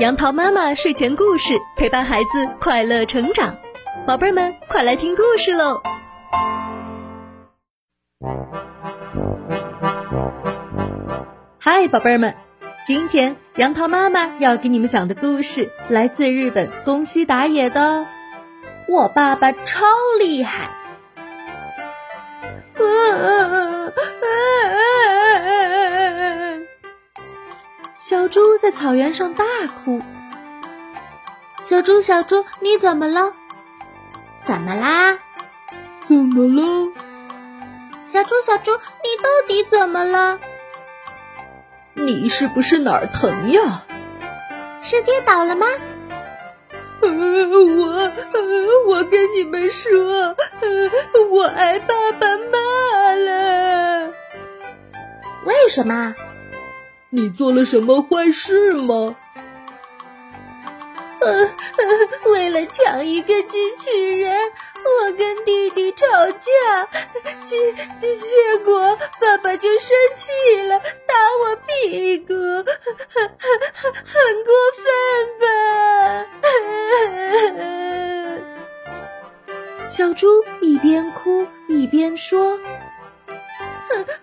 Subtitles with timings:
[0.00, 3.56] 杨桃妈妈睡前故事陪伴孩子快乐成长，
[4.04, 5.80] 宝贝儿们快来听故事喽！
[11.60, 12.34] 嗨，宝贝儿们，
[12.84, 18.00] 今天杨桃妈妈要给你们讲的故事来自日本宫西达也的
[18.88, 19.84] 《我爸爸超
[20.18, 20.70] 厉害》。
[27.96, 29.44] 小猪在草原上大
[29.84, 30.02] 哭。
[31.62, 33.32] 小猪，小猪，你怎么了？
[34.44, 35.18] 怎么啦？
[36.04, 36.92] 怎么了？
[38.06, 40.40] 小猪，小猪，你到底怎么了？
[41.94, 43.84] 你是不是哪儿疼呀？
[44.82, 45.66] 是跌倒了吗？
[47.00, 47.08] 我
[48.88, 50.34] 我跟你们说，
[51.30, 54.12] 我挨爸爸骂了。
[55.44, 56.14] 为什么？
[57.16, 59.14] 你做了什么坏事吗？
[62.26, 64.36] 为了抢一个机器人，
[64.82, 66.50] 我跟弟弟吵架，
[67.44, 72.66] 结结结果爸爸就生气了，打我屁股，很
[73.14, 73.48] 很
[73.92, 74.84] 很过分
[75.40, 75.46] 吧？
[79.86, 80.26] 小猪
[80.60, 82.58] 一边哭一边说。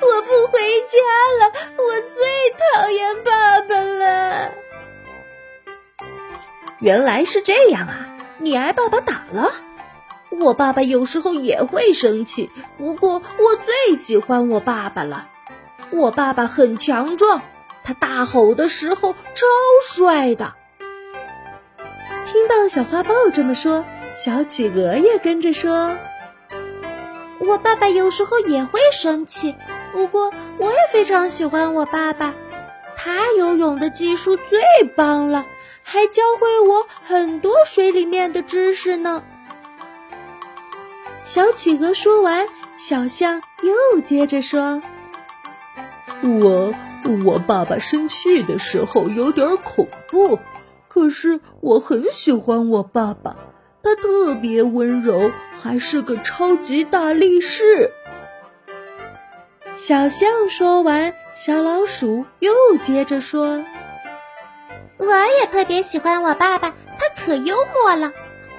[0.00, 0.69] 我不回
[6.80, 8.08] 原来是这样啊！
[8.38, 9.52] 你挨爸爸打了。
[10.30, 15.28] 我爸爸有时候也会生气，不过我最喜欢我爸爸了。
[15.90, 17.42] 我爸爸很强壮，
[17.84, 19.46] 他大吼的时候超
[19.84, 20.54] 帅的。
[22.26, 25.96] 听到小花豹这么说，小企鹅也跟着说。
[27.40, 29.56] 我爸爸有时候也会生气，
[29.92, 32.34] 不过我也非常喜欢我爸爸。
[32.96, 34.60] 他游泳的技术最
[34.94, 35.44] 棒了，
[35.82, 39.22] 还教会我很多水里面的知识呢。
[41.22, 44.82] 小企鹅说完，小象又接着说
[46.22, 46.72] ：“我
[47.24, 50.38] 我爸爸生气的时候有点恐怖，
[50.88, 53.36] 可是我很喜欢我爸爸。”
[53.82, 57.90] 他特别温柔，还是个超级大力士。
[59.74, 63.64] 小象说完，小老鼠又接着说
[65.00, 68.12] ：“我也特别喜欢我爸爸，他可幽默了，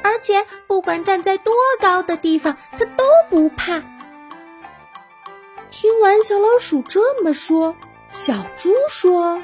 [0.03, 3.81] 而且不管站在多高的地方，他都不怕。”
[5.71, 7.75] 听完小老鼠这么说，
[8.09, 9.41] 小猪说：“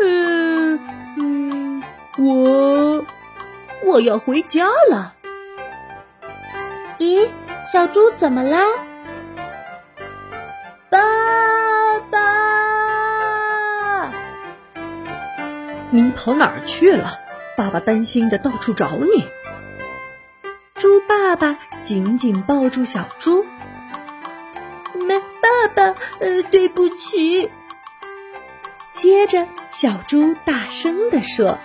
[0.00, 0.80] 嗯
[1.16, 1.82] 嗯，
[2.18, 3.04] 我。”
[3.82, 5.14] 我要回家了。
[6.98, 7.30] 咦，
[7.72, 8.60] 小猪怎么啦？
[15.90, 17.18] 你跑哪儿去了？
[17.56, 19.28] 爸爸担心的到处找你。
[20.74, 23.44] 猪爸爸紧紧抱住小猪。
[24.94, 27.50] 没，爸爸，呃，对不起。
[28.94, 31.58] 接着，小猪大声的说。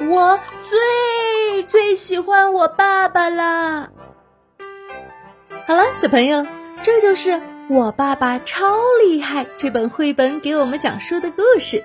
[0.00, 3.90] 我最最喜欢我爸爸啦。
[5.68, 6.44] 好了，小朋友，
[6.82, 7.30] 这就是
[7.68, 11.84] 《我爸爸超厉害》这本绘本给我们讲述的故事。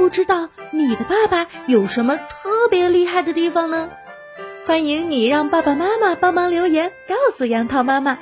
[0.00, 3.90] 不知道你的爸爸有什么特别厉害的地方呢？
[4.66, 8.18] 欢迎你让爸爸妈妈帮忙留言，告诉杨桃妈妈。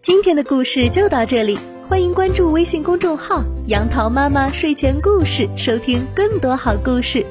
[0.00, 1.58] 今天的故事就到这里。
[1.86, 7.26] 欢迎关注微信公众号“杨桃妈妈睡前故事”，收听更多好故事。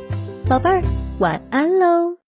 [0.47, 0.84] 宝贝儿，
[1.17, 2.17] 晚安喽！